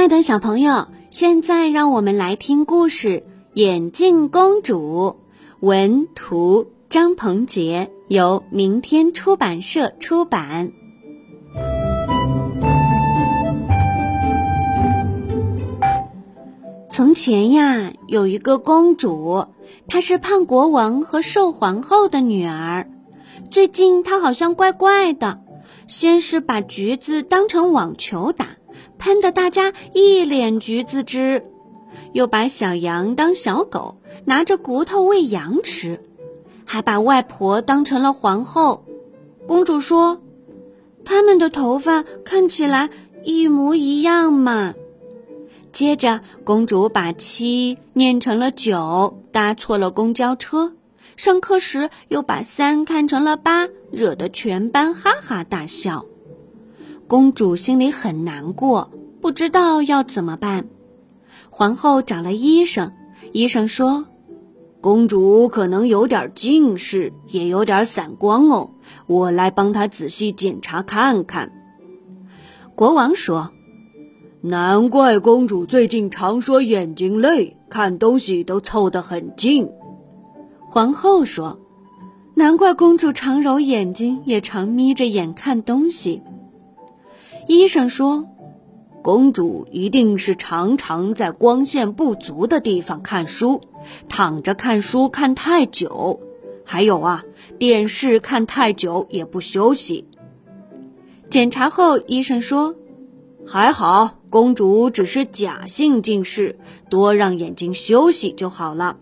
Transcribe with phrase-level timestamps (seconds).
[0.00, 3.08] 爱的小朋友，现在让我们来听故事
[3.52, 5.18] 《眼镜公主》，
[5.60, 10.72] 文图张鹏杰，由明天出版社出版。
[16.88, 19.48] 从前呀，有一个公主，
[19.86, 22.90] 她是胖国王和瘦皇后的女儿。
[23.50, 25.42] 最近她好像怪怪的，
[25.86, 28.46] 先是把橘子当成网球打。
[29.00, 31.42] 喷得大家一脸橘子汁，
[32.12, 36.00] 又把小羊当小狗，拿着骨头喂羊吃，
[36.66, 38.84] 还把外婆当成了皇后。
[39.46, 40.20] 公主说
[41.02, 42.90] ：“他们的头发看起来
[43.24, 44.74] 一模一样嘛。”
[45.72, 50.74] 接着，公主把七念成了九，搭错了公交车。
[51.16, 56.04] 上课时又把三看成了八，惹得全班哈哈大笑。
[57.10, 60.68] 公主心里很难过，不知道要怎么办。
[61.50, 62.92] 皇后找了医生，
[63.32, 64.06] 医生说
[64.80, 68.70] ：“公主可能有点近视，也有点散光哦，
[69.08, 71.50] 我来帮她仔细检查看看。”
[72.76, 73.50] 国王说
[74.40, 79.68] ：“难怪公主最近常说眼睛累，看东西都凑得很近。”
[80.70, 81.58] 皇后说
[82.34, 86.22] ：“难怪公主常揉眼睛，也常眯着眼看东西。”
[87.50, 88.28] 医生说
[89.02, 93.60] ：“公主一定是常常在光线不足的地方看书，
[94.08, 96.20] 躺着看书看太久，
[96.64, 97.24] 还有啊，
[97.58, 100.06] 电视看太久也不休息。”
[101.28, 102.76] 检查后，医生说
[103.44, 106.56] ：“还好，公主只是假性近视，
[106.88, 108.96] 多让眼睛休息就好了。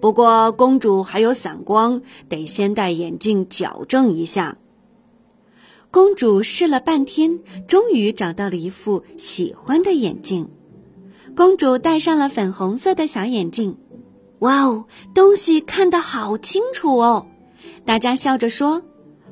[0.00, 4.56] 不过，公主还有散光，得先戴眼镜矫正一下。”
[5.94, 7.38] 公主试了半天，
[7.68, 10.50] 终于找到了一副喜欢的眼镜。
[11.36, 13.76] 公主戴上了粉红色的小眼镜，
[14.40, 17.28] 哇哦，东西看得好清楚哦！
[17.84, 18.82] 大家笑着说：“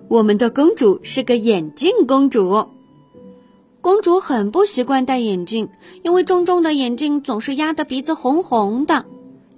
[0.06, 2.64] 我们的公主是个眼镜公主。”
[3.82, 5.69] 公主很不习惯戴眼镜，
[6.04, 9.04] 因为重重的眼镜总是压得鼻子红红的。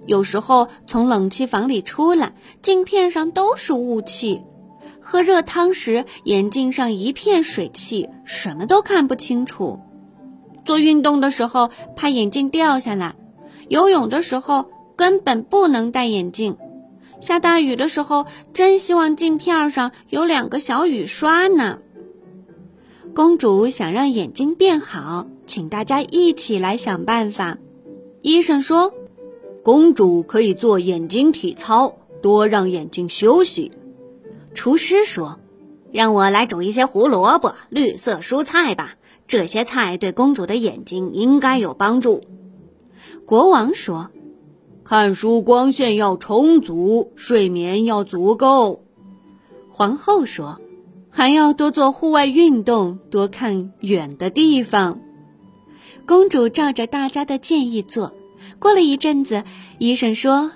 [0.07, 4.41] 有时候从冷气房里出来，镜片上都是雾气。
[5.07, 9.79] 喝热汤时，眼镜上一片水汽，什么都看不清楚。
[10.65, 13.13] 做运动的时候，怕眼镜掉下来；
[13.69, 16.55] 游泳的时候，根本不能戴眼镜；
[17.19, 21.77] 下大雨的时候，真希望镜片上有两个小雨刷呢。
[23.13, 27.59] 公主想让眼睛变好，请大家一起来想办法。
[28.23, 28.91] 医生说，
[29.63, 33.71] 公主可以做眼睛体操，多让眼睛休息。
[34.55, 35.39] 厨师说
[35.93, 38.95] ：“让我来煮一些胡萝卜、绿色蔬菜吧，
[39.27, 42.23] 这些菜对公主的眼睛应该有帮助。”
[43.27, 44.09] 国王说
[44.83, 48.85] ：“看书光线要充足，睡眠要足够。”
[49.69, 50.59] 皇后说
[51.11, 54.99] ：“还要多做户外运动，多看远的地方。”
[56.07, 58.15] 公主照着大家的建议做。
[58.59, 59.43] 过了一阵子，
[59.79, 60.51] 医生说。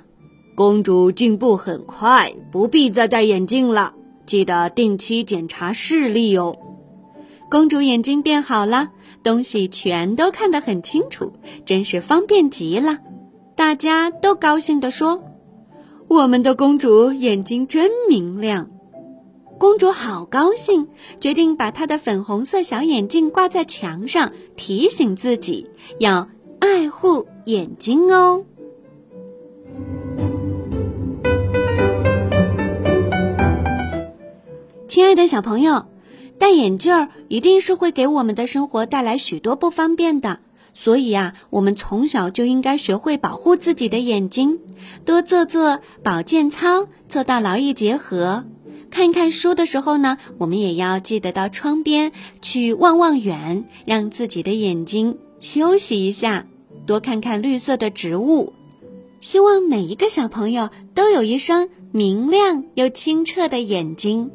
[0.60, 3.94] 公主进步很快，不必再戴眼镜了。
[4.26, 6.58] 记得定期检查视力哦。
[7.50, 8.90] 公主眼睛变好了，
[9.24, 11.32] 东西全都看得很清楚，
[11.66, 12.98] 真是方便极了。
[13.56, 15.24] 大家都高兴地说
[16.10, 18.70] ：“我们的公主眼睛真明亮。”
[19.58, 20.90] 公主好高兴，
[21.22, 25.70] 决定把她的粉红色小眼镜挂在墙上，提醒自己
[26.00, 26.28] 要
[26.60, 28.44] 爱护眼睛哦。
[35.00, 35.86] 亲爱的小朋友，
[36.40, 40.42] 戴眼镜儿一定是会给我们的生活带来许多不方便的，
[40.74, 44.60] 所以呀，我们从小就应该学会保护自己的眼睛，
[45.06, 48.44] 多做做保健操，做到劳逸结合。
[48.92, 52.12] 看看书的时候呢，我们也要记得到窗边
[52.42, 56.46] 去望望远，让自己的眼睛休息一下，
[56.86, 58.52] 多看看绿色的植物。
[59.22, 64.32] 希望每一个小朋友都有一双明亮又清澈的眼睛。